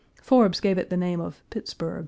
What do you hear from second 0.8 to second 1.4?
the name